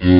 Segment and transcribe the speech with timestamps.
[0.00, 0.10] Now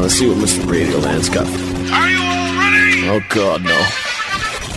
[0.00, 0.68] let's see what Mr.
[0.68, 1.46] Radioland's got.
[1.46, 3.08] Are you all ready?
[3.08, 3.80] Oh God, no.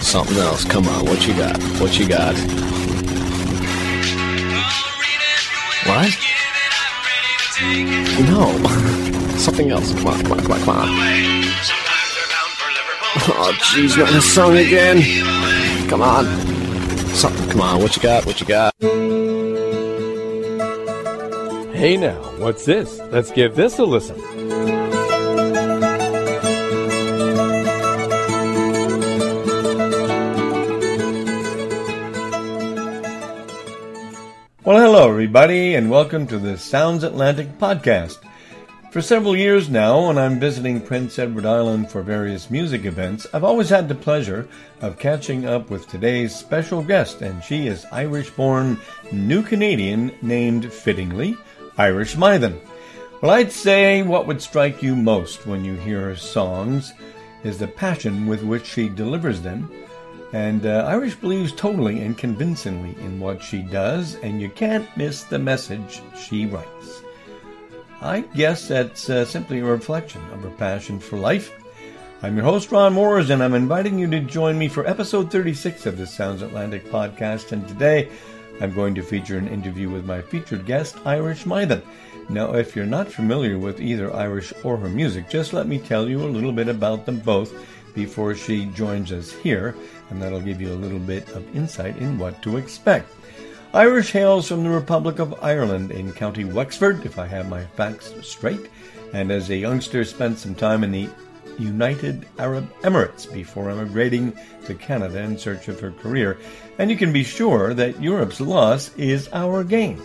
[0.01, 0.65] Something else.
[0.65, 1.59] Come on, what you got?
[1.79, 2.35] What you got?
[8.29, 8.51] No.
[9.37, 9.93] Something else.
[9.93, 10.87] Come on, come on, come on, come on.
[13.23, 15.01] Oh, jeez, not this song again.
[15.89, 16.25] Come on.
[17.09, 17.49] Something.
[17.49, 18.25] Come on, what you got?
[18.25, 18.73] What you got?
[21.75, 22.99] Hey now, what's this?
[23.11, 24.40] Let's give this a listen.
[35.21, 38.17] Everybody, and welcome to the Sounds Atlantic podcast.
[38.89, 43.43] For several years now, when I'm visiting Prince Edward Island for various music events, I've
[43.43, 44.49] always had the pleasure
[44.81, 48.79] of catching up with today's special guest, and she is Irish born
[49.11, 51.37] new Canadian named fittingly
[51.77, 52.59] Irish Mythen.
[53.21, 56.93] Well, I'd say what would strike you most when you hear her songs
[57.43, 59.71] is the passion with which she delivers them
[60.33, 65.23] and uh, Irish believes totally and convincingly in what she does, and you can't miss
[65.23, 67.01] the message she writes.
[68.01, 71.51] I guess that's uh, simply a reflection of her passion for life.
[72.23, 75.85] I'm your host, Ron Moores, and I'm inviting you to join me for episode 36
[75.85, 77.51] of the Sounds Atlantic podcast.
[77.51, 78.09] And today
[78.61, 81.83] I'm going to feature an interview with my featured guest, Irish Mythen.
[82.29, 86.07] Now, if you're not familiar with either Irish or her music, just let me tell
[86.07, 87.53] you a little bit about them both
[87.93, 89.75] before she joins us here,
[90.09, 93.13] and that'll give you a little bit of insight in what to expect.
[93.73, 98.13] Irish hails from the Republic of Ireland in County Wexford, if I have my facts
[98.21, 98.69] straight,
[99.13, 101.09] and as a youngster spent some time in the
[101.57, 104.33] United Arab Emirates before emigrating
[104.65, 106.37] to Canada in search of her career.
[106.79, 110.01] And you can be sure that Europe's loss is our gain.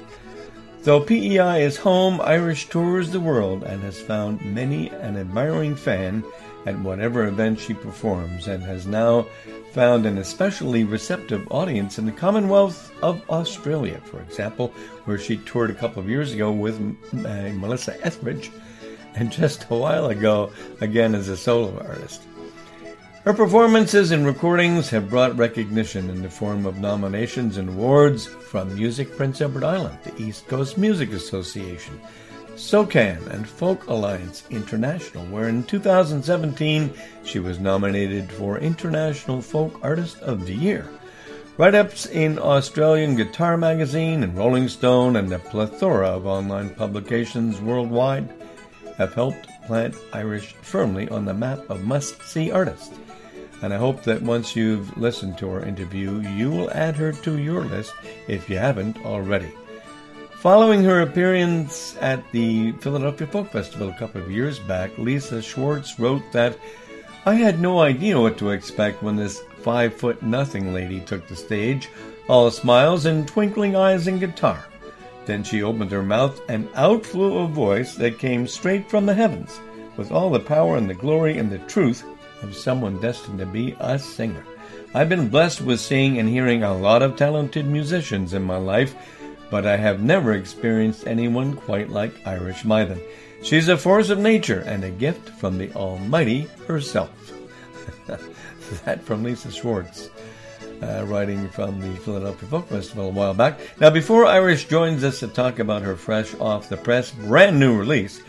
[0.83, 6.23] Though PEI is home, Irish tours the world and has found many an admiring fan
[6.67, 9.23] at whatever event she performs and has now
[9.73, 14.75] found an especially receptive audience in the Commonwealth of Australia, for example,
[15.05, 16.79] where she toured a couple of years ago with
[17.15, 18.51] uh, Melissa Etheridge
[19.15, 22.23] and just a while ago again as a solo artist.
[23.25, 28.73] Her performances and recordings have brought recognition in the form of nominations and awards from
[28.75, 32.01] Music Prince Edward Island, the East Coast Music Association,
[32.57, 36.93] SOCAN, and Folk Alliance International, where in 2017
[37.25, 40.89] she was nominated for International Folk Artist of the Year.
[41.59, 47.61] Write ups in Australian Guitar Magazine and Rolling Stone and a plethora of online publications
[47.61, 48.29] worldwide
[48.99, 52.99] have helped plant Irish firmly on the map of must see artists.
[53.63, 57.39] And I hope that once you've listened to our interview, you will add her to
[57.39, 57.95] your list
[58.29, 59.53] if you haven't already.
[60.41, 65.99] Following her appearance at the Philadelphia Folk Festival a couple of years back, Lisa Schwartz
[65.99, 66.59] wrote that
[67.25, 71.35] I had no idea what to expect when this five foot nothing lady took the
[71.35, 71.89] stage,
[72.29, 74.67] all smiles and twinkling eyes and guitar.
[75.25, 79.15] Then she opened her mouth, and out flew a voice that came straight from the
[79.15, 79.59] heavens,
[79.97, 82.05] with all the power and the glory and the truth
[82.43, 84.45] of someone destined to be a singer.
[84.95, 88.95] I've been blessed with seeing and hearing a lot of talented musicians in my life,
[89.51, 93.01] but I have never experienced anyone quite like Irish Mythen.
[93.43, 97.33] She's a force of nature and a gift from the Almighty herself.
[98.85, 100.11] that from Lisa Schwartz
[100.83, 103.59] uh, writing from the Philadelphia Folk Festival a while back.
[103.81, 107.79] Now, before Irish joins us to talk about her fresh off the press brand new
[107.79, 108.21] release,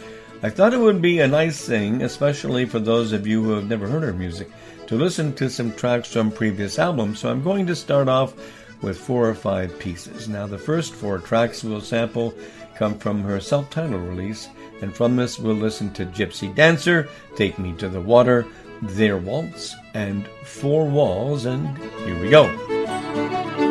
[0.43, 3.67] I thought it would be a nice thing, especially for those of you who have
[3.67, 4.49] never heard her music,
[4.87, 7.19] to listen to some tracks from previous albums.
[7.19, 8.33] So I'm going to start off
[8.81, 10.27] with four or five pieces.
[10.27, 12.33] Now, the first four tracks we'll sample
[12.75, 14.49] come from her self titled release,
[14.81, 18.45] and from this we'll listen to Gypsy Dancer, Take Me to the Water,
[18.81, 23.66] Their Waltz, and Four Walls, and here we go.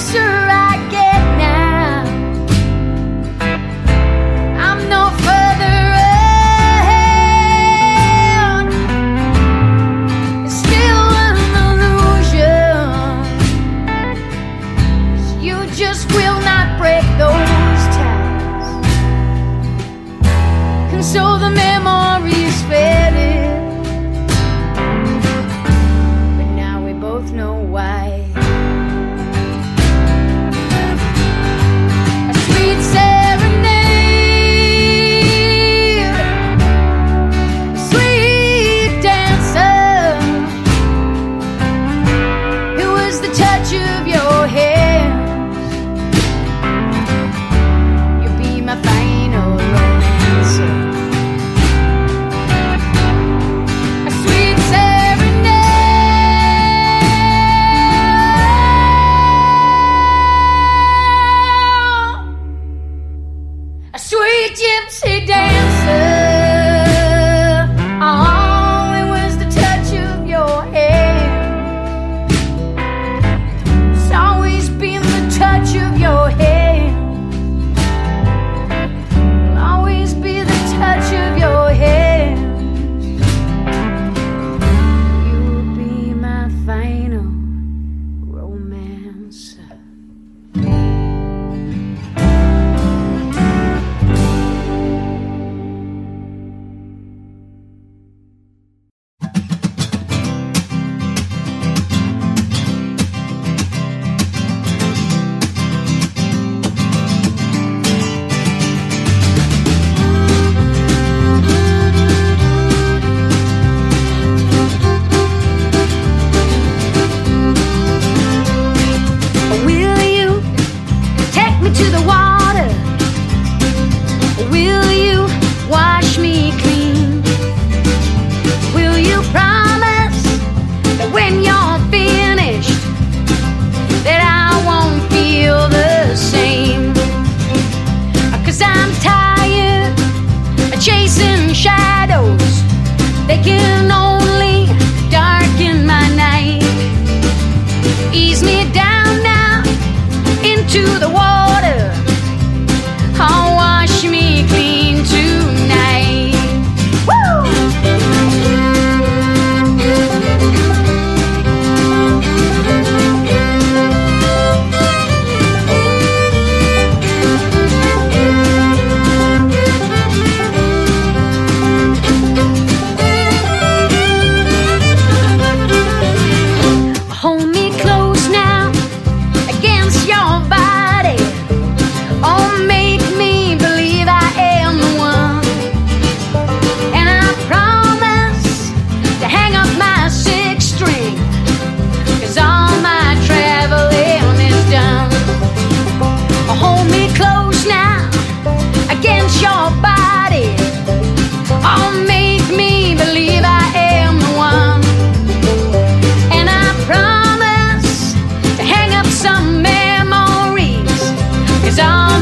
[0.00, 0.89] Closer I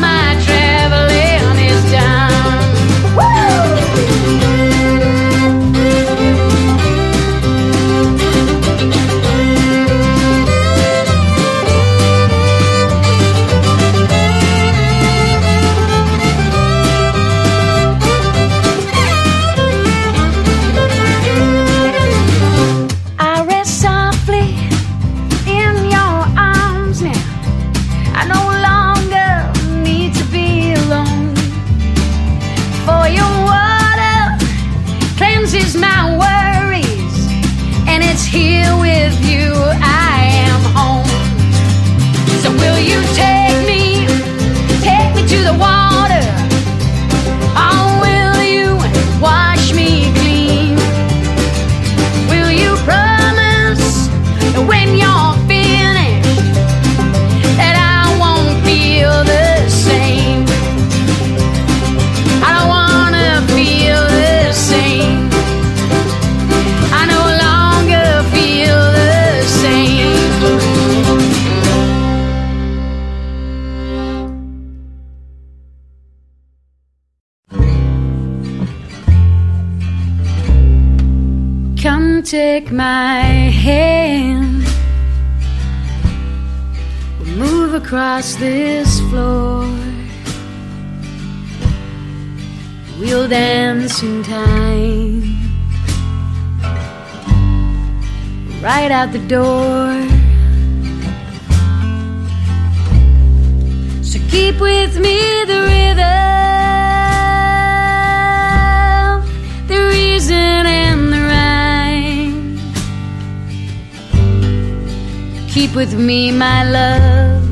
[0.01, 0.58] my dream.
[82.69, 83.21] Take my
[83.51, 84.63] hand?
[87.19, 89.65] We'll move across this floor.
[92.99, 95.23] We'll dance in time.
[98.61, 99.89] Right out the door.
[104.03, 105.78] So keep with me the
[115.69, 117.43] Keep with me, my love,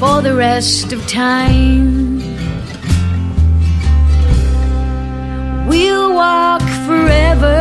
[0.00, 2.20] for the rest of time.
[5.68, 7.60] We'll walk forever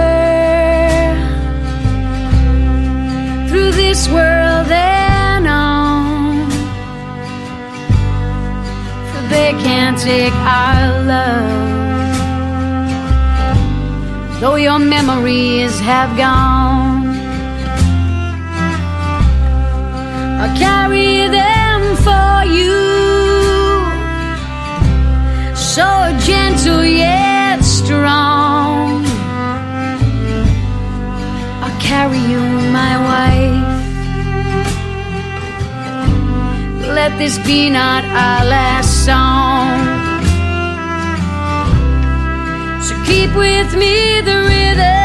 [3.50, 6.50] through this world and on.
[9.12, 11.60] For they can't take our love,
[14.40, 16.85] though your memories have gone.
[20.48, 22.78] I'll carry them for you,
[25.56, 25.88] so
[26.24, 29.04] gentle yet strong.
[31.64, 32.44] I'll carry you,
[32.80, 33.72] my wife.
[36.94, 39.80] Let this be not our last song.
[42.84, 45.05] So keep with me the rhythm,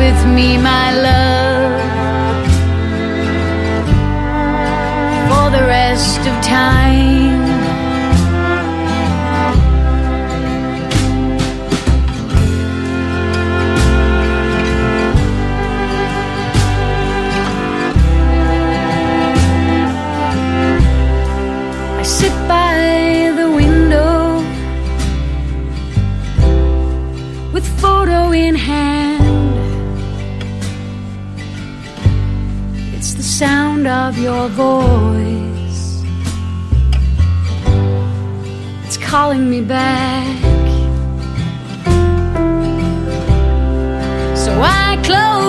[0.00, 1.80] with me, my love,
[5.28, 6.99] for the rest of time.
[33.00, 36.02] It's the sound of your voice.
[38.84, 40.26] It's calling me back.
[44.36, 45.39] So I close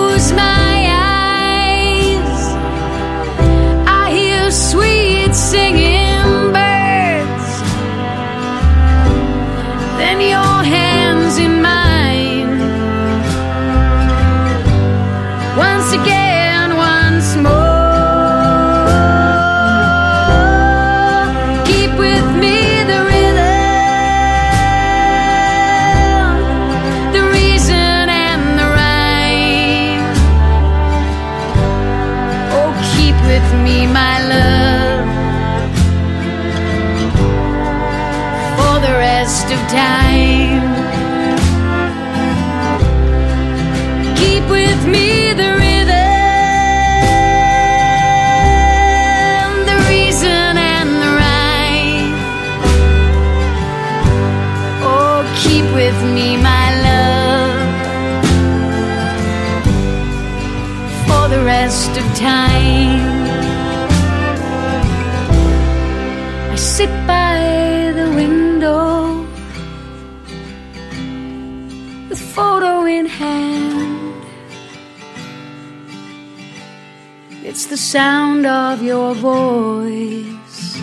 [77.72, 80.78] the sound of your voice.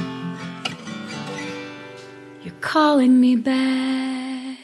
[2.42, 4.58] You're calling me back.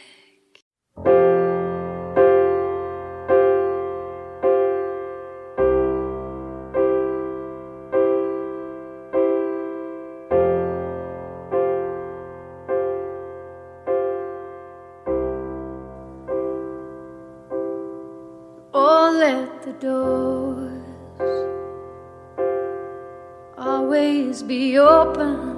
[18.73, 20.24] Oh, let the doors
[24.47, 25.54] be open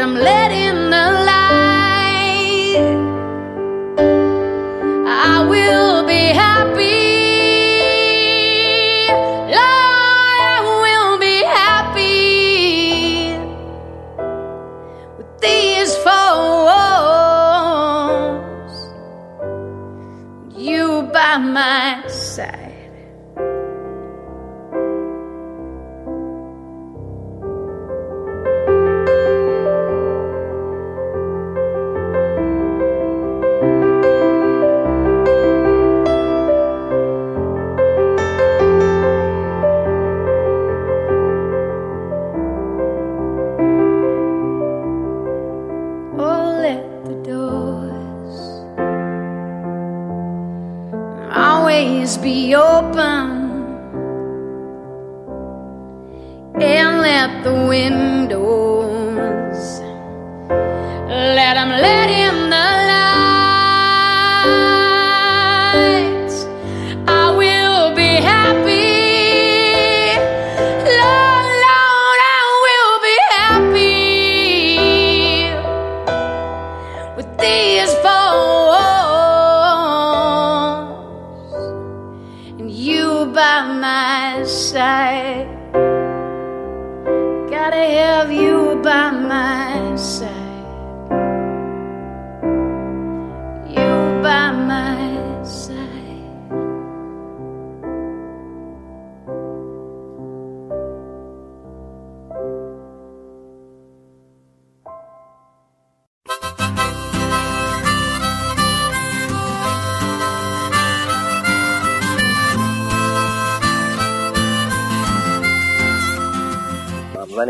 [0.00, 0.69] let them let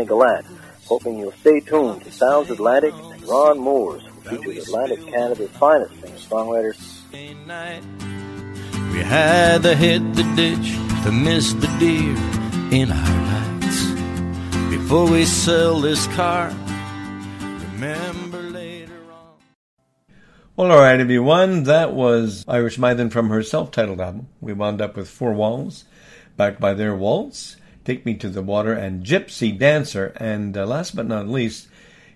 [0.01, 0.47] I'm Gallant,
[0.87, 5.93] hoping you'll stay tuned to Sounds Atlantic and Ron Moores, who features Atlantic Canada's finest
[6.01, 7.01] singer-songwriters.
[8.91, 12.17] We had to hit the ditch to miss the deer
[12.71, 13.91] in our lights
[14.71, 16.51] before we sell this car.
[17.73, 19.35] Remember later on.
[20.55, 21.65] Well, all right, everyone.
[21.65, 24.29] That was Irish Mythen from her self-titled album.
[24.39, 25.85] We wound up with Four Walls,
[26.37, 30.13] backed by their Waltz, Take Me to the Water, and Gypsy Dancer.
[30.17, 31.67] And uh, last but not least,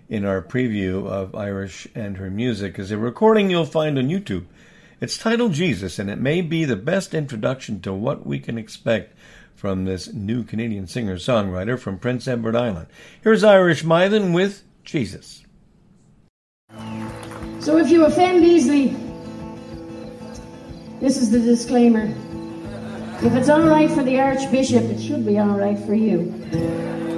[0.08, 4.46] in our preview of Irish and her music, is a recording you'll find on YouTube.
[5.00, 9.14] It's titled Jesus, and it may be the best introduction to what we can expect
[9.54, 12.86] from this new Canadian singer-songwriter from Prince Edward Island.
[13.22, 15.44] Here's Irish Mythen with Jesus.
[17.60, 18.96] So if you offend easily,
[21.00, 22.14] this is the disclaimer.
[23.22, 27.15] If it's all right for the Archbishop, it should be all right for you.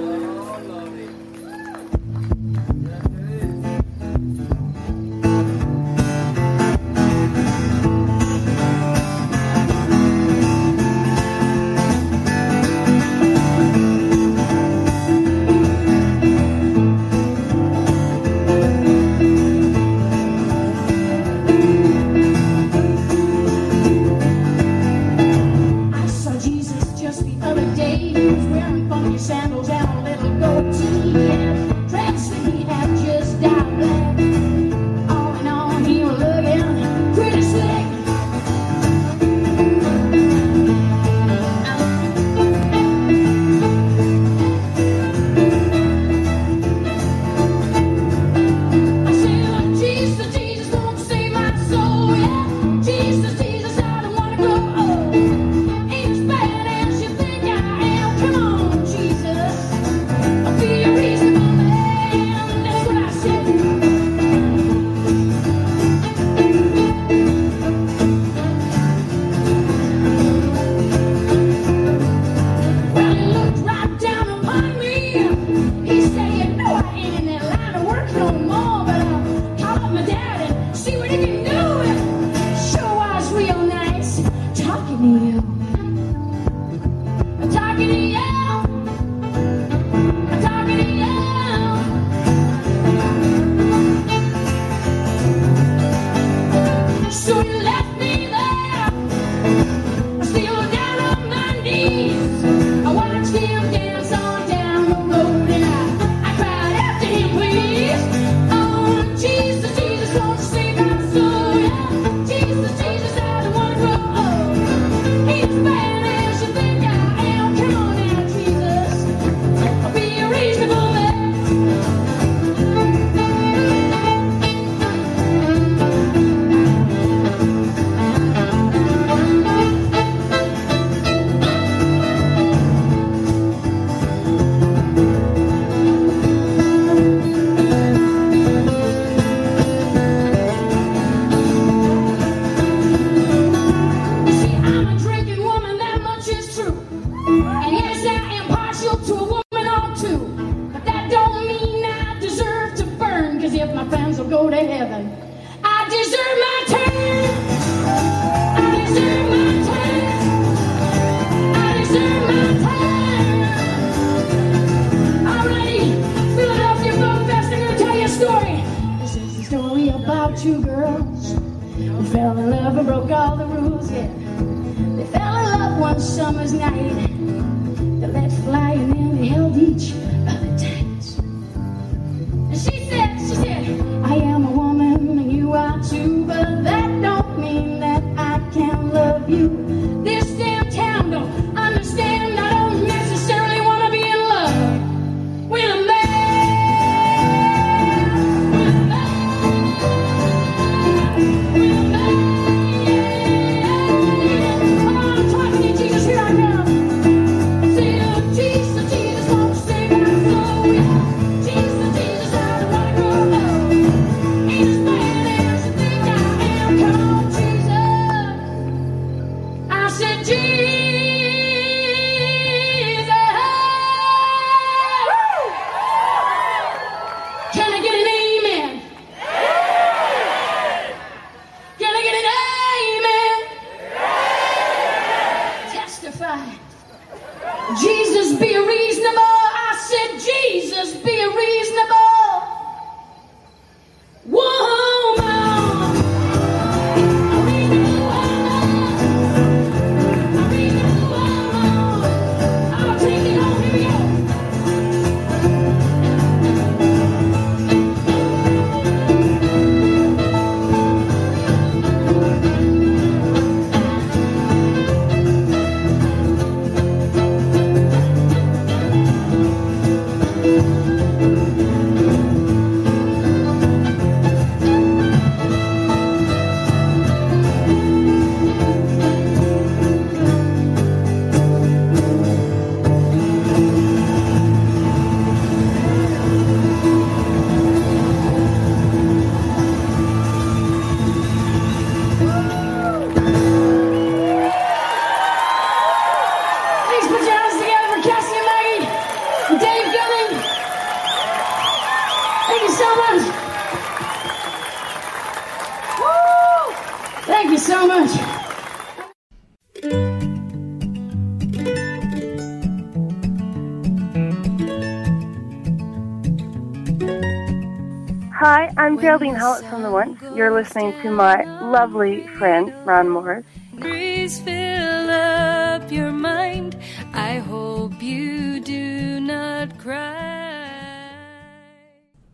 [319.19, 320.21] Building Helmets from the Once.
[320.33, 323.45] You're listening to my lovely friend, Ron Morris.
[323.73, 326.77] Breeze fill up your mind.
[327.11, 331.11] I hope you do not cry.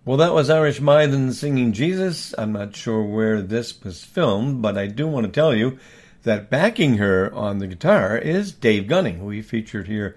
[0.05, 2.35] Well, that was Irish Mythen singing Jesus.
[2.37, 5.79] I'm not sure where this was filmed, but I do want to tell you
[6.21, 10.15] that backing her on the guitar is Dave Gunning, who we featured here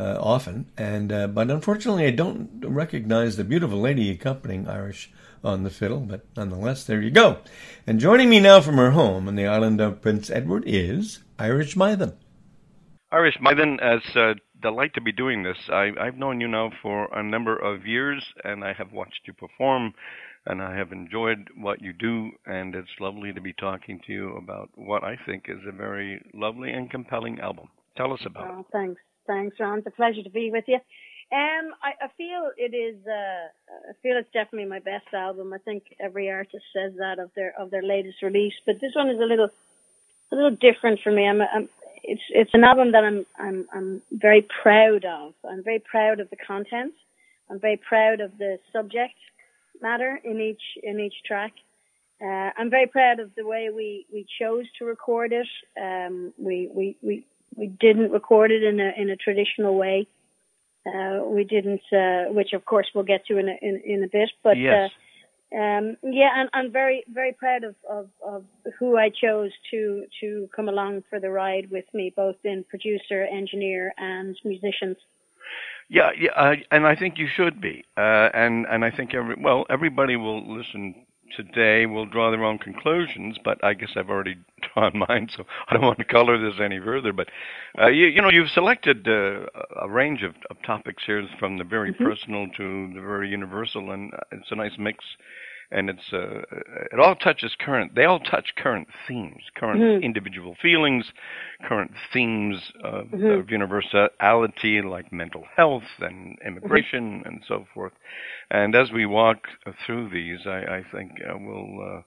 [0.00, 0.70] uh, often.
[0.78, 5.10] And uh, but unfortunately, I don't recognize the beautiful lady accompanying Irish
[5.44, 7.38] on the fiddle, but nonetheless, there you go.
[7.86, 11.74] And joining me now from her home on the island of Prince Edward is Irish
[11.74, 12.14] Mythen.
[13.10, 15.56] Irish Mythen, it's a uh, delight to be doing this.
[15.68, 19.32] I, I've known you now for a number of years, and I have watched you
[19.32, 19.94] perform,
[20.46, 24.36] and I have enjoyed what you do, and it's lovely to be talking to you
[24.36, 27.68] about what I think is a very lovely and compelling album.
[27.96, 28.66] Tell us about oh, it.
[28.72, 29.00] Thanks.
[29.26, 29.78] Thanks, Ron.
[29.78, 30.78] It's a pleasure to be with you.
[31.30, 32.96] Um, I, I feel it is.
[33.06, 35.52] Uh, I feel it's definitely my best album.
[35.52, 39.10] I think every artist says that of their of their latest release, but this one
[39.10, 39.50] is a little
[40.32, 41.26] a little different for me.
[41.28, 41.68] I'm, I'm
[42.02, 45.34] it's it's an album that I'm I'm I'm very proud of.
[45.48, 46.94] I'm very proud of the content.
[47.50, 49.14] I'm very proud of the subject
[49.82, 51.52] matter in each in each track.
[52.22, 55.46] Uh, I'm very proud of the way we we chose to record it.
[55.80, 60.06] Um, we we we we didn't record it in a in a traditional way.
[60.86, 64.08] Uh, we didn't, uh, which of course we'll get to in a, in, in a
[64.08, 64.90] bit, but, yes.
[64.90, 68.44] uh, um, yeah, and I'm very, very proud of, of, of
[68.78, 73.24] who I chose to, to come along for the ride with me, both in producer,
[73.24, 74.98] engineer, and musicians.
[75.88, 79.36] Yeah, yeah, uh, and I think you should be, uh, and and I think every
[79.40, 81.06] well, everybody will listen
[81.38, 84.36] today will draw their own conclusions, but I guess I've already
[84.74, 87.12] drawn mine, so I don't want to color this any further.
[87.12, 87.28] But
[87.80, 89.46] uh, you, you know, you've selected uh,
[89.80, 92.04] a range of, of topics here, from the very Mm-hmm.
[92.04, 95.04] personal to the very universal, and uh, it's a nice mix.
[95.70, 96.42] And it's uh,
[96.92, 97.94] it all touches current.
[97.94, 100.02] They all touch current themes, current Mhm.
[100.02, 101.12] individual feelings,
[101.64, 103.38] current themes of, Mhm.
[103.38, 107.92] of universality, like mental health and immigration and so forth.
[108.50, 109.46] And as we walk
[109.84, 112.02] through these, I, I think uh, we'll uh,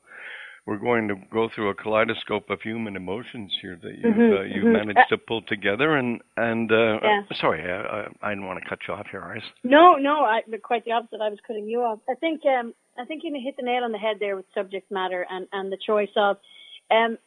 [0.72, 4.42] we're going to go through a kaleidoscope of human emotions here that you've Mhm, uh,
[4.44, 4.72] you've mhm.
[4.72, 5.98] managed Uh, to pull together.
[5.98, 7.24] And and uh, Yeah.
[7.30, 9.44] uh, sorry, I, I, I didn't want to cut you off here, Irish.
[9.66, 11.20] No, no, I, quite the opposite.
[11.20, 12.00] I was cutting you off.
[12.10, 14.90] I think um, I think you hit the nail on the head there with subject
[14.90, 16.38] matter and, and the choice of.
[16.90, 17.18] Um,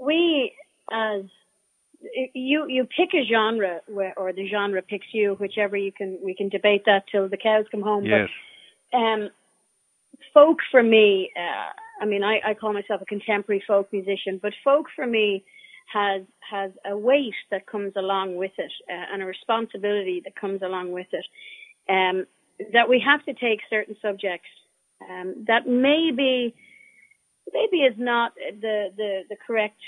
[0.00, 0.52] we
[0.90, 1.22] as
[2.34, 6.18] you you pick a genre where, or the genre picks you, whichever you can.
[6.24, 8.04] We can debate that till the cows come home.
[8.06, 8.28] Yes.
[8.90, 9.30] But um,
[10.34, 11.70] folk for me, uh,
[12.02, 15.44] I mean, I, I call myself a contemporary folk musician, but folk for me
[15.92, 20.62] has has a weight that comes along with it uh, and a responsibility that comes
[20.62, 21.24] along with it.
[21.88, 22.26] Um,
[22.72, 24.48] that we have to take certain subjects
[25.08, 26.54] um, that maybe
[27.52, 29.80] maybe is not the the, the correct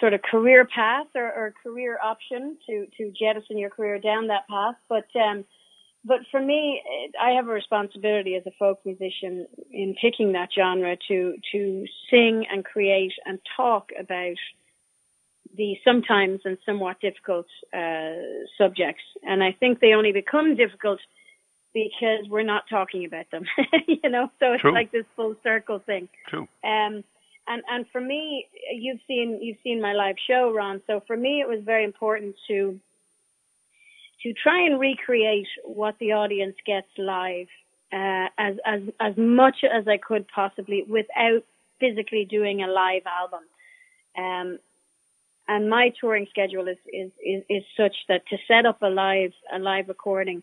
[0.00, 4.48] sort of career path or, or career option to to jettison your career down that
[4.48, 5.44] path, but um,
[6.08, 6.82] but for me,
[7.20, 12.46] I have a responsibility as a folk musician in picking that genre to to sing
[12.50, 14.38] and create and talk about
[15.54, 18.12] the sometimes and somewhat difficult uh,
[18.56, 19.02] subjects.
[19.22, 21.00] And I think they only become difficult
[21.74, 23.44] because we're not talking about them.
[23.86, 24.72] you know, so it's True.
[24.72, 26.08] like this full circle thing.
[26.28, 26.48] True.
[26.64, 27.04] Um,
[27.46, 30.80] and and for me, you've seen you've seen my live show, Ron.
[30.86, 32.80] So for me, it was very important to
[34.28, 37.46] to try and recreate what the audience gets live
[37.92, 41.44] uh, as as as much as I could possibly without
[41.80, 43.44] physically doing a live album.
[44.16, 44.58] Um,
[45.50, 49.32] and my touring schedule is, is, is, is such that to set up a live
[49.50, 50.42] a live recording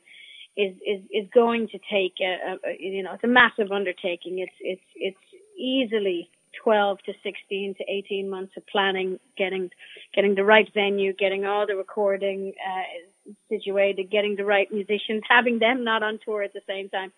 [0.58, 4.40] is is, is going to take a, a, a you know it's a massive undertaking.
[4.40, 6.30] It's it's it's easily
[6.64, 9.70] 12 to 16 to 18 months of planning, getting
[10.14, 15.60] getting the right venue, getting all the recording uh, situated, getting the right musicians, having
[15.60, 17.12] them not on tour at the same time.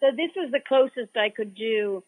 [0.00, 2.02] So this was the closest I could do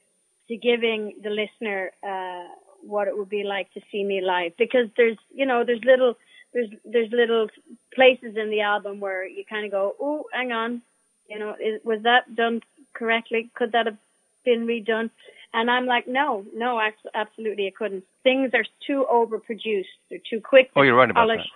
[0.48, 2.48] to giving the listener uh,
[2.82, 6.14] what it would be like to see me live, because there's you know there's little
[6.52, 7.48] there's there's little
[7.94, 10.82] places in the album where you kind of go, oh, hang on,
[11.28, 12.60] you know, is, was that done
[12.94, 13.50] correctly?
[13.54, 13.98] Could that have
[14.44, 15.10] been redone?
[15.56, 16.80] And I'm like, no, no,
[17.14, 18.02] absolutely, it couldn't.
[18.24, 19.84] Things are too overproduced.
[20.10, 20.70] They're too quick.
[20.74, 21.48] Oh, you're right about polished.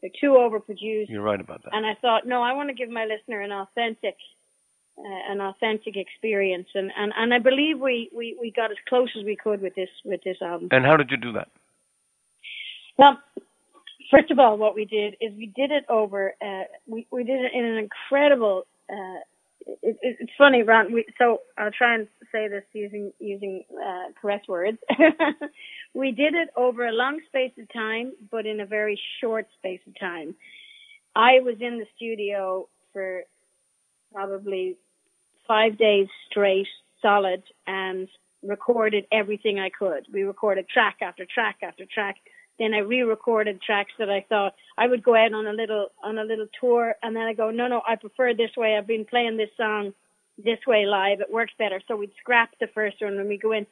[0.00, 1.08] They're too overproduced.
[1.08, 1.74] You're right about that.
[1.74, 4.16] And I thought, no, I want to give my listener an authentic,
[4.96, 9.08] uh, an authentic experience, and, and and I believe we, we we got as close
[9.18, 10.68] as we could with this with this album.
[10.70, 11.48] And how did you do that?
[12.96, 13.18] Well,
[14.08, 16.34] first of all, what we did is we did it over.
[16.40, 18.66] Uh, we we did it in an incredible.
[18.88, 19.20] Uh,
[19.66, 20.92] it, it, it's funny, Ron.
[20.92, 24.78] We, so I'll try and say this using using uh, correct words.
[25.94, 29.80] we did it over a long space of time, but in a very short space
[29.86, 30.34] of time.
[31.14, 33.22] I was in the studio for
[34.12, 34.76] probably
[35.46, 36.68] five days straight,
[37.02, 38.08] solid, and
[38.42, 40.06] recorded everything I could.
[40.12, 42.16] We recorded track after track after track.
[42.62, 46.18] Then I re-recorded tracks that I thought I would go out on a little on
[46.18, 48.76] a little tour, and then I go, no, no, I prefer this way.
[48.76, 49.92] I've been playing this song
[50.48, 51.20] this way live.
[51.20, 51.80] It works better.
[51.88, 53.66] So we'd scrap the first one when we go in,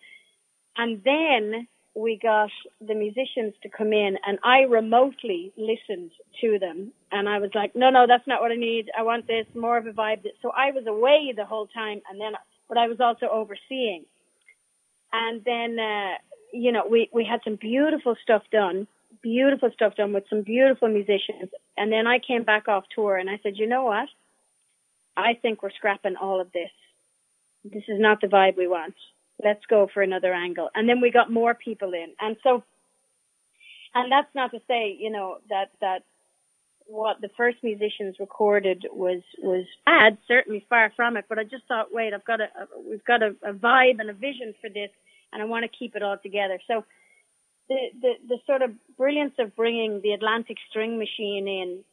[0.76, 2.50] and then we got
[2.80, 7.72] the musicians to come in, and I remotely listened to them, and I was like,
[7.76, 8.90] no, no, that's not what I need.
[8.98, 10.24] I want this more of a vibe.
[10.42, 12.32] So I was away the whole time, and then
[12.68, 14.04] but I was also overseeing,
[15.12, 15.78] and then.
[15.78, 16.14] uh
[16.52, 18.86] you know, we, we had some beautiful stuff done,
[19.22, 21.50] beautiful stuff done with some beautiful musicians.
[21.76, 24.08] And then I came back off tour and I said, you know what?
[25.16, 26.70] I think we're scrapping all of this.
[27.64, 28.94] This is not the vibe we want.
[29.42, 30.70] Let's go for another angle.
[30.74, 32.08] And then we got more people in.
[32.20, 32.62] And so
[33.94, 36.02] and that's not to say, you know, that that
[36.86, 40.18] what the first musicians recorded was was bad.
[40.28, 41.26] Certainly far from it.
[41.28, 42.48] But I just thought, wait, I've got a,
[42.88, 44.90] we've got a, a vibe and a vision for this,
[45.32, 46.58] and I want to keep it all together.
[46.66, 46.84] So
[47.68, 51.84] the the the sort of brilliance of bringing the Atlantic String Machine in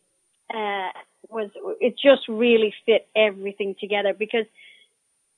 [0.53, 0.89] uh,
[1.29, 4.45] was it just really fit everything together because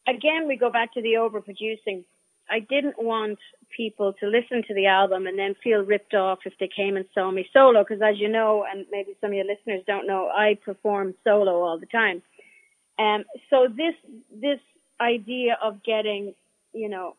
[0.07, 2.03] again we go back to the overproducing.
[2.51, 3.37] I didn't want
[3.75, 7.05] people to listen to the album and then feel ripped off if they came and
[7.13, 10.29] saw me solo because as you know and maybe some of your listeners don't know
[10.29, 12.23] I perform solo all the time.
[12.97, 13.95] Um so this
[14.33, 14.59] this
[15.01, 16.33] idea of getting,
[16.73, 17.15] you know,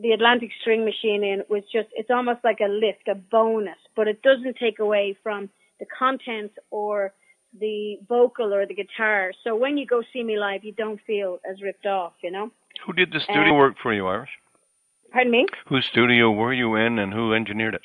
[0.00, 4.08] the Atlantic String Machine in was just it's almost like a lift, a bonus, but
[4.08, 5.48] it doesn't take away from
[5.80, 7.12] the content or
[7.58, 9.32] the vocal or the guitar.
[9.44, 12.50] So when you go see me live, you don't feel as ripped off, you know.
[12.84, 14.30] Who did the studio Uh, work for you, Irish?
[15.12, 15.46] Pardon me?
[15.68, 17.82] Whose studio were you in, and who engineered it?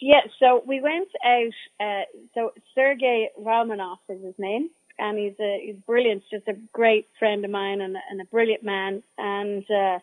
[0.00, 1.52] Yeah, so we went out.
[1.80, 2.02] Uh,
[2.34, 7.44] so Sergei Romanov is his name, and he's a he's brilliant, just a great friend
[7.44, 9.02] of mine and, a- and a brilliant man.
[9.18, 9.98] And uh,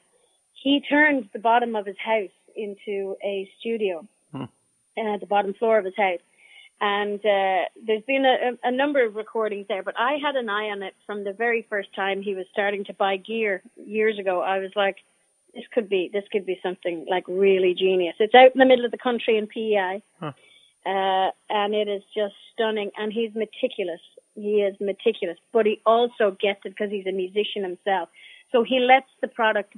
[0.63, 4.43] he turned the bottom of his house into a studio, Hmm.
[4.97, 6.23] uh, the bottom floor of his house.
[6.82, 10.69] And uh, there's been a, a number of recordings there, but I had an eye
[10.69, 14.41] on it from the very first time he was starting to buy gear years ago.
[14.41, 14.97] I was like,
[15.54, 18.15] this could be this could be something like really genius.
[18.19, 20.32] It's out in the middle of the country in PEI, Huh.
[20.86, 22.89] uh, and it is just stunning.
[22.97, 24.02] And he's meticulous.
[24.36, 28.10] He is meticulous, but he also gets it because he's a musician himself.
[28.52, 29.73] So he lets the product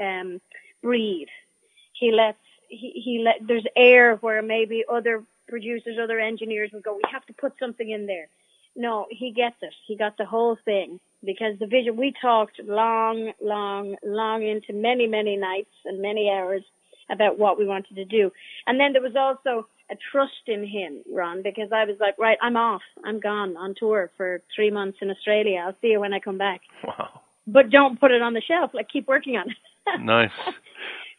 [0.00, 0.40] um,
[0.82, 1.28] breathe.
[1.92, 6.94] He lets he he let there's air where maybe other producers, other engineers would go,
[6.94, 8.28] we have to put something in there.
[8.76, 9.74] No, he gets it.
[9.86, 15.06] He got the whole thing because the vision, we talked long, long, long into many,
[15.08, 16.62] many nights and many hours
[17.10, 18.30] about what we wanted to do.
[18.66, 22.38] And then there was also a trust in him, Ron, because I was like, right,
[22.40, 22.82] I'm off.
[23.04, 25.64] I'm gone on tour for three months in Australia.
[25.66, 26.60] I'll see you when I come back.
[26.84, 28.70] Wow, But don't put it on the shelf.
[28.72, 29.56] Like, keep working on it.
[30.00, 30.30] Nice.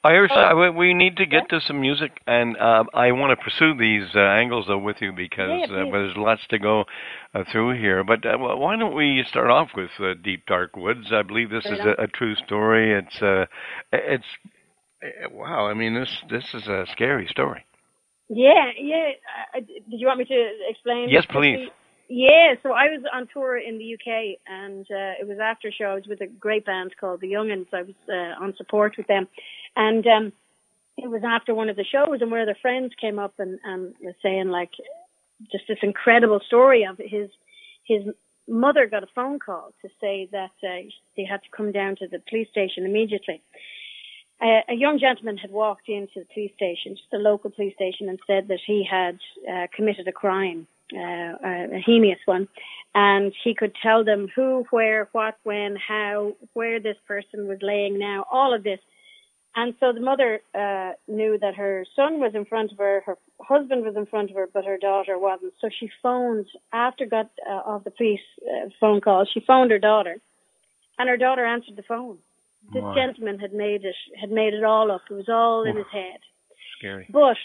[0.03, 3.43] Irish, I, we- we need to get to some music, and uh, I want to
[3.43, 6.85] pursue these uh, angles though with you because Yeah, uh, there's lots to go
[7.35, 8.03] uh, through here.
[8.03, 11.11] But uh, why don't we start off with uh, Deep Dark Woods?
[11.11, 12.93] I believe this is a, a true story.
[12.97, 13.45] It's uh,
[13.93, 14.25] it's
[15.03, 15.67] uh, wow.
[15.67, 17.63] I mean, this this is a scary story.
[18.27, 19.09] Yeah, yeah.
[19.55, 21.09] Uh, did you want me to explain?
[21.09, 21.69] Yes, please.
[22.13, 25.85] Yeah, so I was on tour in the UK, and uh, it was after show.
[25.85, 27.67] I was with a great band called the Young'uns.
[27.71, 29.29] I was uh, on support with them,
[29.77, 30.33] and um,
[30.97, 33.59] it was after one of the shows, and one of their friends came up and,
[33.63, 34.71] and was saying like
[35.53, 37.29] just this incredible story of his
[37.85, 38.03] his
[38.45, 40.83] mother got a phone call to say that uh,
[41.15, 43.41] they had to come down to the police station immediately
[44.41, 48.19] a, young gentleman had walked into the police station, just a local police station, and
[48.25, 52.47] said that he had uh, committed a crime, uh, a, a heinous one,
[52.93, 57.97] and he could tell them who, where, what, when, how, where this person was laying
[57.99, 58.79] now, all of this.
[59.53, 63.17] And so the mother uh, knew that her son was in front of her, her
[63.41, 65.53] husband was in front of her, but her daughter wasn't.
[65.59, 69.25] So she phoned after got uh, off the police uh, phone call.
[69.25, 70.17] She phoned her daughter,
[70.97, 72.17] and her daughter answered the phone
[72.73, 72.93] this Wow.
[72.95, 75.01] gentleman had made it had made it all up.
[75.09, 76.19] It was all in his head.
[76.77, 77.07] Scary.
[77.09, 77.37] But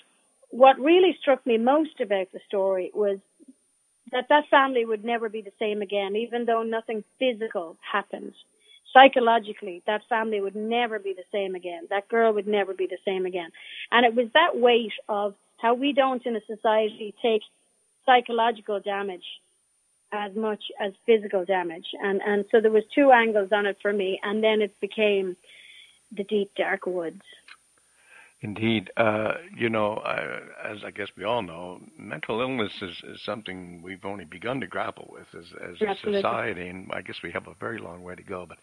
[0.51, 3.18] what really struck me most about the story was
[4.12, 8.32] that that family would never be the same again, even though nothing physical happened.
[8.92, 11.86] Psychologically, that family would never be the same again.
[11.90, 13.50] That girl would never be the same again.
[13.90, 17.42] And it was that weight of how we don't in a society take
[18.07, 19.24] psychological damage
[20.12, 21.86] as much as physical damage.
[22.00, 24.20] And, and so there was two angles on it for me.
[24.22, 25.36] And then it became
[26.16, 27.22] the deep, dark woods.
[28.43, 28.91] Indeed.
[28.97, 33.80] Uh, you know, uh, as I guess we all know, mental illness is, is something
[33.82, 36.20] we've only begun to grapple with as, as a Absolutely.
[36.20, 38.47] society, and I guess we have a very long way to go.
[38.47, 38.59] But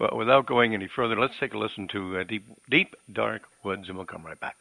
[0.00, 3.84] well, without going any further, let's take a listen to uh, Deep, Deep Dark Woods,
[3.86, 4.56] and we'll come right back.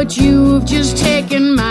[0.00, 1.69] But you've just taken my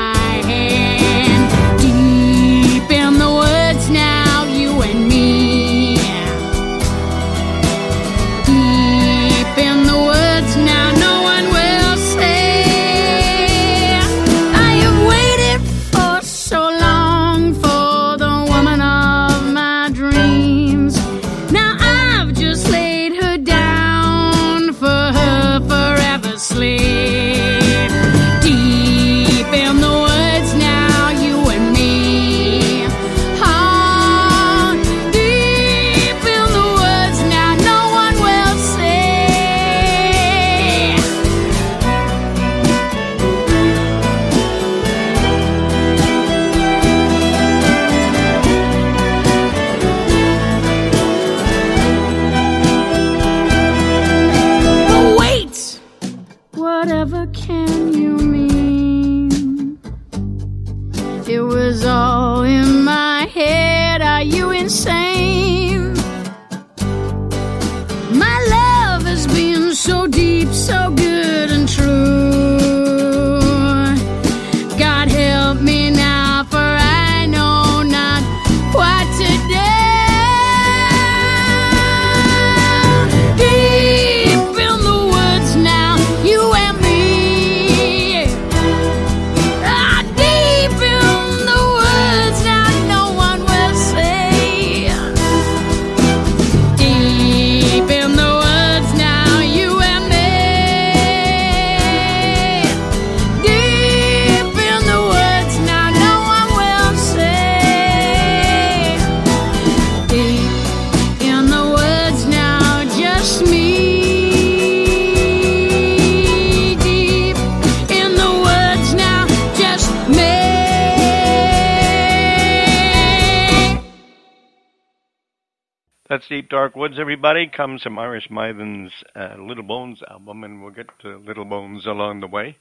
[126.30, 127.48] Deep Dark Woods, everybody.
[127.48, 132.20] Comes from Irish Mythen's uh, Little Bones album, and we'll get to Little Bones along
[132.20, 132.56] the way.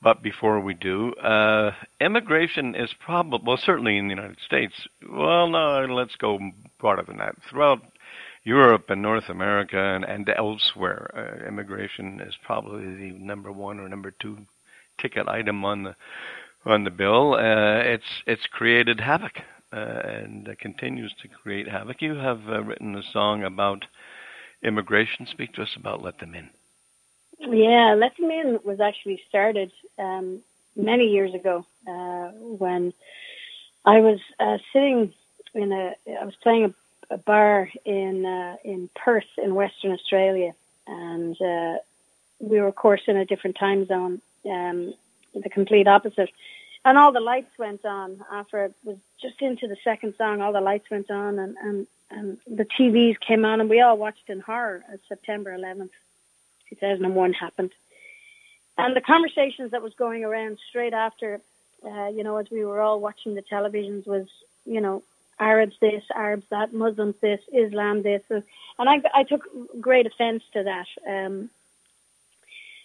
[0.00, 4.74] But before we do, uh, immigration is probably, well, certainly in the United States.
[5.10, 6.38] Well, no, let's go
[6.78, 7.34] broader than that.
[7.50, 7.80] Throughout
[8.44, 13.88] Europe and North America and, and elsewhere, uh, immigration is probably the number one or
[13.88, 14.38] number two
[15.00, 15.96] ticket item on the
[16.64, 17.34] on the bill.
[17.34, 19.32] Uh, it's it's created havoc
[19.72, 22.02] and uh, continues to create havoc.
[22.02, 23.84] You have uh, written a song about
[24.62, 25.26] immigration.
[25.26, 26.50] Speak to us about Let Them In.
[27.38, 30.40] Yeah, Let Them In was actually started um,
[30.76, 32.92] many years ago uh, when
[33.84, 35.12] I was uh, sitting
[35.54, 36.64] in a, I was playing
[37.10, 40.52] a, a bar in uh, in Perth in Western Australia,
[40.86, 41.78] and uh,
[42.40, 44.94] we were, of course, in a different time zone, um,
[45.34, 46.30] the complete opposite.
[46.84, 50.40] And all the lights went on after it was just into the second song.
[50.40, 53.96] All the lights went on, and and and the TVs came on, and we all
[53.96, 55.90] watched in horror as September 11th.
[56.70, 57.72] 2001 happened.
[58.78, 61.40] And the conversations that was going around straight after,
[61.84, 64.26] uh, you know, as we were all watching the televisions was,
[64.64, 65.02] you know,
[65.38, 68.22] Arabs this, Arabs that, Muslims this, Islam this.
[68.30, 68.42] And
[68.78, 69.42] I, I took
[69.80, 70.86] great offense to that.
[71.06, 71.50] Um,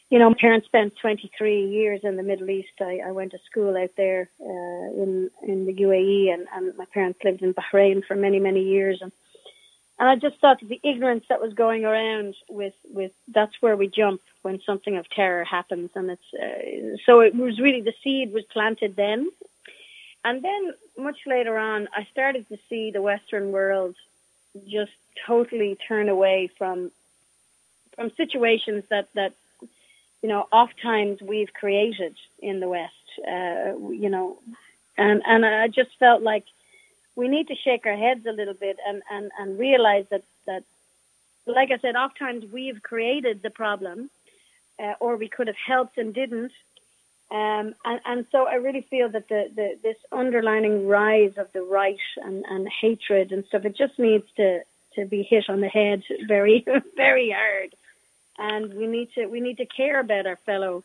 [0.09, 2.69] you know, my parents spent 23 years in the Middle East.
[2.79, 6.85] I, I went to school out there uh, in in the UAE, and, and my
[6.85, 8.99] parents lived in Bahrain for many, many years.
[9.01, 9.11] And
[9.97, 13.87] and I just thought the ignorance that was going around with, with that's where we
[13.87, 15.89] jump when something of terror happens.
[15.95, 19.29] And it's, uh, so it was really the seed was planted then.
[20.25, 23.95] And then much later on, I started to see the Western world
[24.67, 24.91] just
[25.25, 26.91] totally turn away from,
[27.95, 29.33] from situations that, that,
[30.25, 32.91] you know, oft times we've created in the West,
[33.27, 34.39] uh, you know,
[34.97, 36.45] and, and I just felt like,
[37.15, 40.63] we need to shake our heads a little bit and, and, and realize that, that,
[41.45, 44.09] like I said, oftentimes we've created the problem,
[44.79, 46.51] uh, or we could have helped and didn't.
[47.29, 51.61] Um, and, and so I really feel that the, the, this underlining rise of the
[51.61, 54.61] right and, and hatred and stuff, it just needs to,
[54.95, 56.65] to be hit on the head very,
[56.97, 57.75] very hard.
[58.37, 60.83] And we need to, we need to care about our fellow,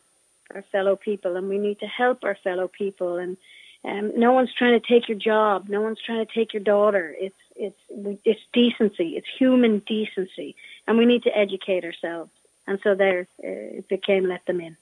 [0.54, 3.36] our fellow people and we need to help our fellow people and,
[3.84, 5.68] um, no one's trying to take your job.
[5.68, 7.14] No one's trying to take your daughter.
[7.18, 7.80] It's it's
[8.24, 9.16] it's decency.
[9.16, 10.54] It's human decency,
[10.86, 12.30] and we need to educate ourselves.
[12.66, 14.76] And so there, uh, it became let them in.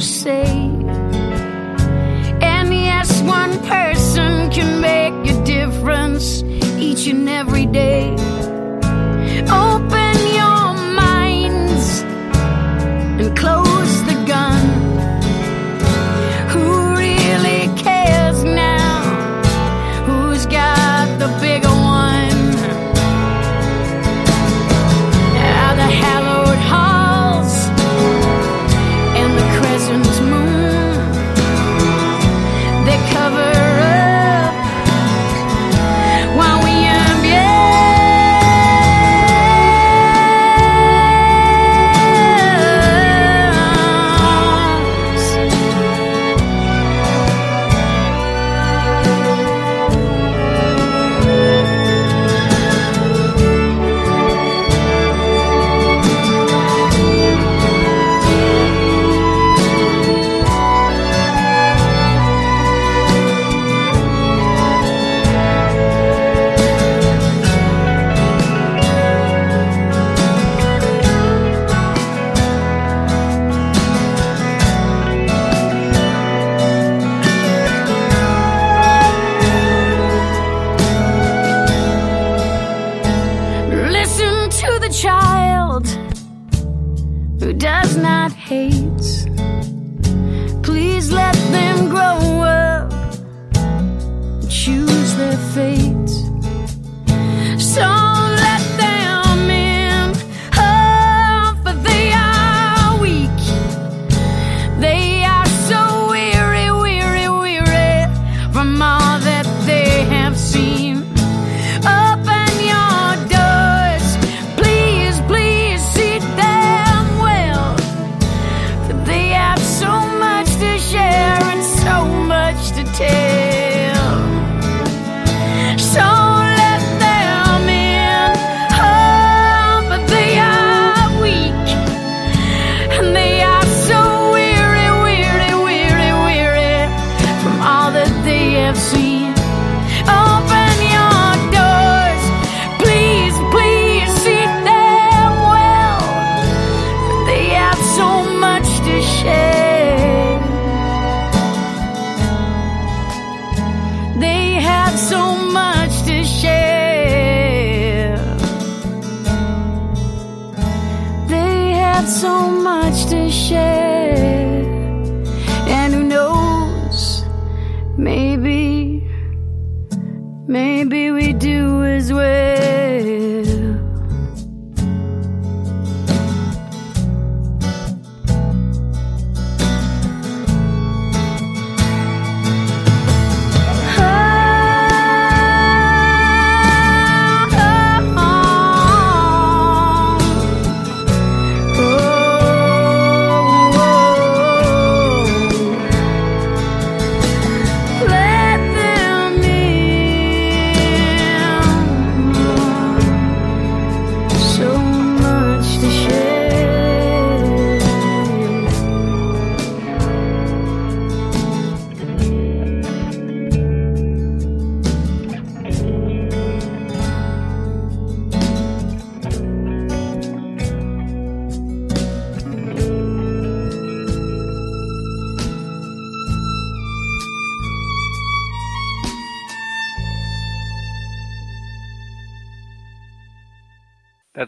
[0.00, 0.46] say.
[2.40, 6.42] And yes, one person can make a difference
[6.78, 8.25] each and every day.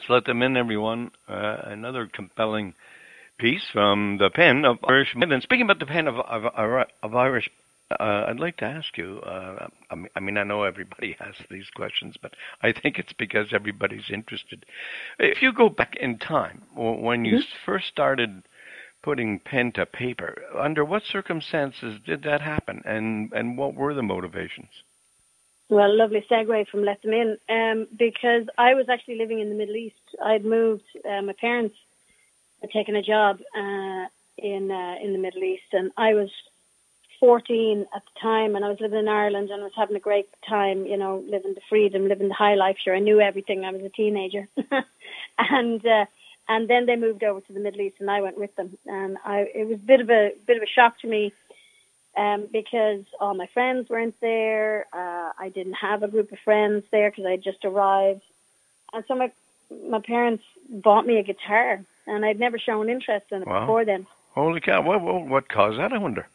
[0.09, 1.11] Let Them In, everyone.
[1.29, 2.75] Uh, another compelling
[3.39, 6.45] piece from the pen of Irish And speaking about the pen of, of,
[7.03, 7.49] of Irish,
[7.91, 9.21] uh, I'd like to ask you.
[9.21, 9.69] Uh,
[10.15, 14.67] I mean, I know everybody has these questions, but I think it's because everybody's interested.
[15.19, 17.65] If you go back in time, when you mm-hmm.
[17.65, 18.43] first started
[19.03, 24.03] putting pen to paper, under what circumstances did that happen, and and what were the
[24.03, 24.71] motivations?
[25.71, 29.55] Well, lovely segue from Let Them In, um, because I was actually living in the
[29.55, 29.97] Middle East.
[30.25, 31.77] I'd moved, uh, my parents
[32.63, 34.07] had taken a job uh,
[34.39, 36.31] in uh, in the Middle East, and I was
[37.21, 40.29] 14 at the time, and I was living in Ireland, and was having a great
[40.49, 42.77] time, you know, living the freedom, living the high life.
[42.83, 43.65] Sure, I knew everything.
[43.67, 44.49] I was a teenager,
[45.39, 46.07] and uh,
[46.49, 49.19] and then they moved over to the Middle East, and I went with them, and
[49.23, 51.35] I it was a bit of a bit of a shock to me
[52.19, 54.87] um, because all my friends weren't there.
[54.93, 58.23] Uh, I didn't have a group of friends there because I just arrived,
[58.93, 59.31] and so my
[59.89, 63.61] my parents bought me a guitar, and I'd never shown interest in it wow.
[63.61, 64.07] before then.
[64.35, 64.83] Holy cow!
[64.83, 65.93] What, what what caused that?
[65.93, 66.27] I wonder.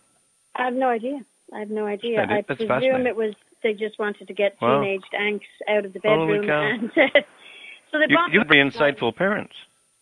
[0.55, 1.19] I have no idea.
[1.53, 2.25] I have no idea.
[2.29, 4.81] I presume it was they just wanted to get wow.
[4.81, 6.91] teenaged angst out of the bedroom, and
[7.91, 8.31] so they you, bought.
[8.31, 9.53] You'd be insightful parents.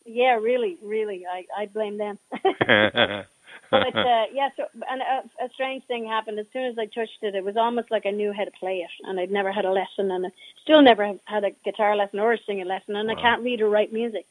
[0.05, 2.19] Yeah, really, really, I I blame them.
[3.71, 6.37] but uh, yeah, so and a, a strange thing happened.
[6.37, 8.79] As soon as I touched it, it was almost like I knew how to play
[8.79, 10.29] it, and I'd never had a lesson, and I
[10.61, 13.15] still never have had a guitar lesson or a singing lesson, and wow.
[13.15, 14.25] I can't read or write music.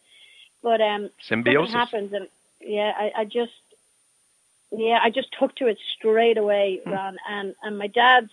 [0.62, 2.28] But um, symbiosis happens, and
[2.61, 3.53] yeah, I, I just
[4.70, 6.93] yeah, I just took to it straight away, hmm.
[6.93, 8.28] Ron, and and my dad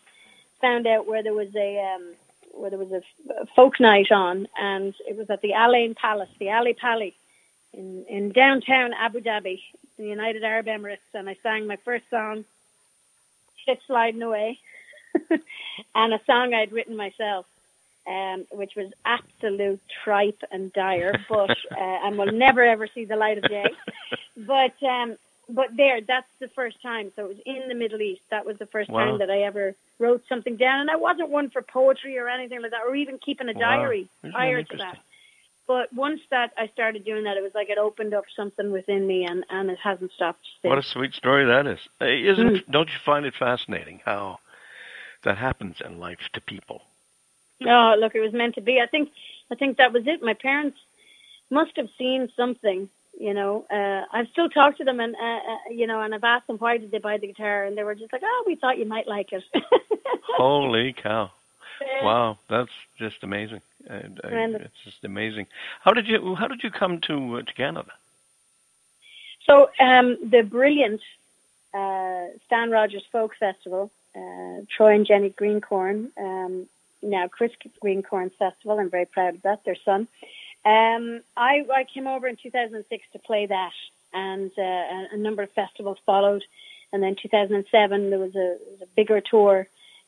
[0.61, 2.13] found out where there was a um
[2.53, 6.29] where there was a folk night on, and it was at the Al Ain Palace,
[6.39, 7.15] the Ali Pali,
[7.73, 9.59] in in downtown Abu Dhabi,
[9.97, 12.45] the United Arab Emirates, and I sang my first song,
[13.65, 14.59] "Shit Sliding Away,"
[15.95, 17.45] and a song I'd written myself,
[18.07, 23.15] um, which was absolute tripe and dire, but uh, and will never ever see the
[23.15, 23.65] light of day.
[24.35, 25.17] But um,
[25.49, 27.11] but there, that's the first time.
[27.15, 28.21] So it was in the Middle East.
[28.29, 29.05] That was the first wow.
[29.05, 32.61] time that I ever wrote something down, and I wasn't one for poetry or anything
[32.61, 34.31] like that, or even keeping a diary wow.
[34.31, 34.97] prior to that.
[35.67, 39.05] But once that I started doing that, it was like it opened up something within
[39.05, 40.39] me, and and it hasn't stopped.
[40.61, 40.69] Since.
[40.69, 41.79] What a sweet story that is!
[42.01, 42.47] Isn't?
[42.47, 42.71] Mm.
[42.71, 44.39] Don't you find it fascinating how
[45.23, 46.81] that happens in life to people?
[47.65, 48.79] Oh, look, it was meant to be.
[48.81, 49.09] I think
[49.51, 50.21] I think that was it.
[50.21, 50.77] My parents
[51.49, 52.89] must have seen something
[53.19, 56.23] you know, uh, I've still talked to them and, uh, uh, you know, and I've
[56.23, 58.55] asked them why did they buy the guitar and they were just like, oh, we
[58.55, 59.43] thought you might like it.
[60.37, 61.31] Holy cow.
[62.01, 63.61] Wow, that's just amazing.
[63.89, 65.47] And, uh, it's just amazing.
[65.81, 67.91] How did you how did you come to uh, to Canada?
[69.45, 71.01] So um, the brilliant
[71.73, 76.67] uh, Stan Rogers Folk Festival, uh, Troy and Jenny Greencorn, um,
[77.01, 78.79] now Chris Greencorn's festival.
[78.79, 79.63] I'm very proud of that.
[79.63, 80.07] Their son.
[80.65, 83.71] Um, I, I came over in 2006 to play that,
[84.13, 86.43] and uh, a number of festivals followed.
[86.91, 89.67] And then 2007 there was a, was a bigger tour,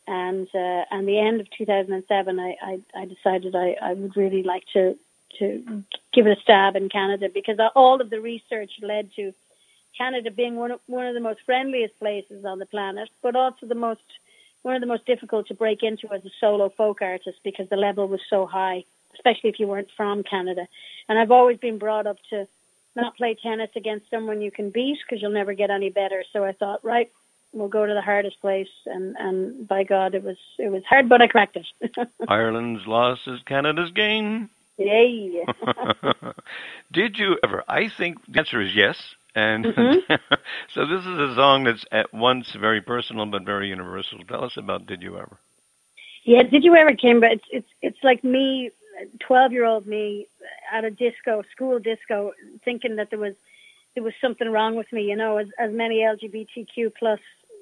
[0.09, 4.43] and uh, and the end of 2007 I, I, I decided I, I would really
[4.43, 4.97] like to
[5.39, 9.31] to give it a stab in Canada because all of the research led to
[9.95, 13.67] Canada being one of, one of the most friendliest places on the planet, but also
[13.67, 14.01] the most
[14.63, 17.77] one of the most difficult to break into as a solo folk artist because the
[17.77, 18.83] level was so high
[19.13, 20.67] especially if you weren't from Canada.
[21.07, 22.47] And I've always been brought up to
[22.95, 26.23] not play tennis against someone you can beat because you'll never get any better.
[26.33, 27.11] So I thought, right,
[27.53, 31.09] we'll go to the hardest place, and and by God, it was it was hard,
[31.09, 31.91] but I cracked it.
[32.27, 34.49] Ireland's loss is Canada's gain.
[34.77, 35.43] Yay!
[36.91, 37.63] Did you ever?
[37.67, 38.95] I think the answer is yes.
[39.35, 40.15] And mm-hmm.
[40.73, 44.19] so this is a song that's at once very personal but very universal.
[44.27, 45.37] Tell us about Did You Ever?
[46.23, 48.71] Yeah, Did You Ever came, but it's it's it's like me
[49.19, 50.27] 12 year old me
[50.73, 52.31] at a disco, school disco,
[52.65, 53.35] thinking that there was
[53.95, 55.03] there was something wrong with me.
[55.03, 57.19] You know, as as many LGBTQ plus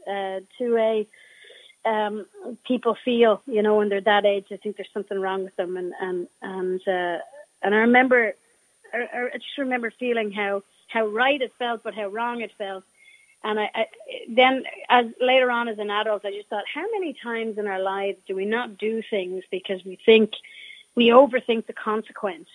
[0.08, 1.08] uh, 2A
[1.88, 2.26] um,
[2.66, 5.78] people feel, you know, when they're that age, I think there's something wrong with them.
[5.78, 7.20] And and and uh,
[7.62, 8.34] and I remember,
[8.93, 12.84] I, I just remember feeling how how right it felt, but how wrong it felt.
[13.43, 13.86] And I, I
[14.30, 17.82] then, as later on as an adult, I just thought, how many times in our
[17.82, 20.32] lives do we not do things because we think
[20.95, 22.49] we overthink the consequence,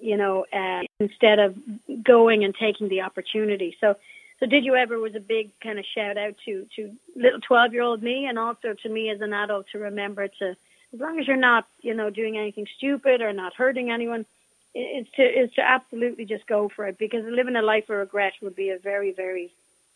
[0.00, 1.56] you know, uh, instead of
[2.02, 3.76] going and taking the opportunity.
[3.80, 3.96] So,
[4.42, 7.72] so did you ever was a big kind of shout out to to little twelve
[7.72, 10.56] year old me, and also to me as an adult to remember to,
[10.92, 14.26] as long as you're not, you know, doing anything stupid or not hurting anyone,
[14.74, 18.32] is to is to absolutely just go for it because living a life of regret
[18.42, 19.52] would be a very very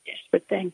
[0.07, 0.73] desperate thing.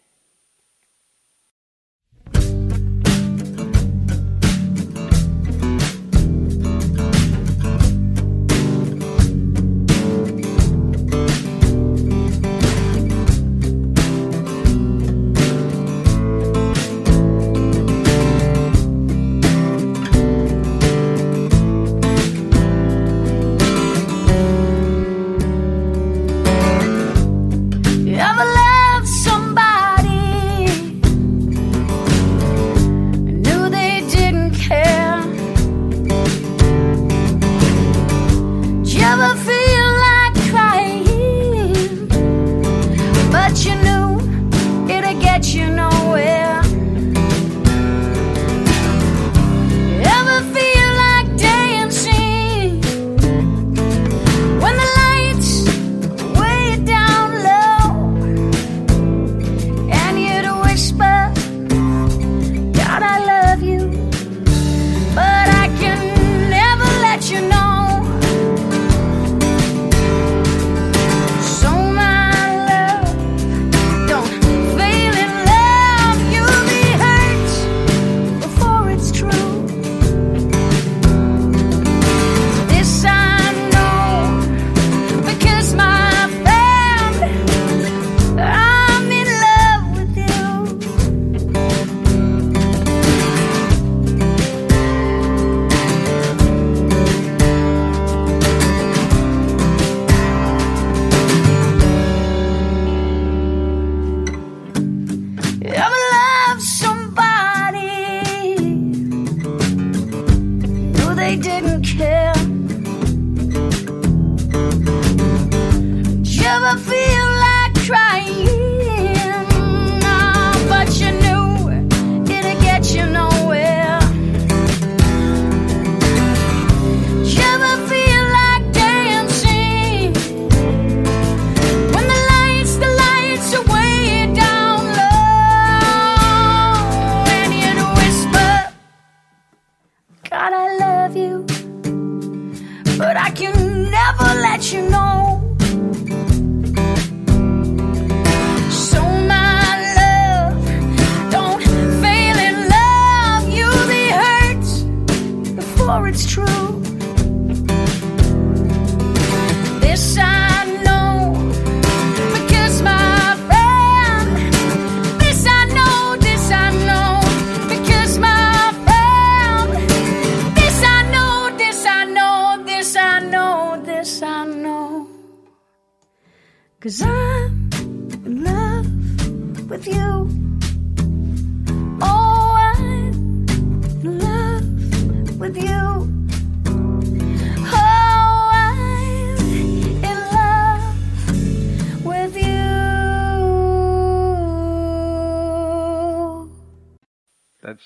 [116.72, 117.11] my feet.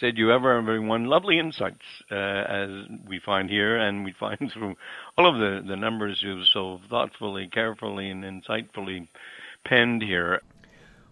[0.00, 2.70] said, You ever everyone lovely insights, uh, as
[3.06, 4.76] we find here, and we find through
[5.16, 9.08] all of the, the numbers you've so thoughtfully, carefully, and insightfully
[9.64, 10.40] penned here.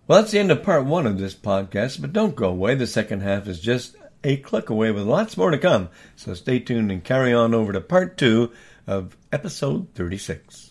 [0.07, 2.74] Well, that's the end of part one of this podcast, but don't go away.
[2.74, 5.89] The second half is just a click away with lots more to come.
[6.16, 8.53] So stay tuned and carry on over to part two
[8.87, 10.64] of episode 36.